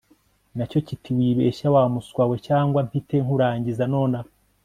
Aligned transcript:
nacyo 0.57 0.79
kiti 0.87 1.09
wibeshya 1.17 1.67
wa 1.75 1.83
muswa 1.93 2.23
we 2.29 2.37
cyangwa 2.47 2.79
mpite 2.87 3.15
nkurangiza 3.23 3.83
nonaha 3.93 4.29